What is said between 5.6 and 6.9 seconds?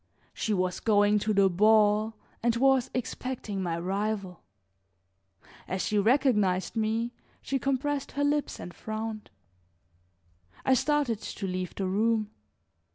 As she recognized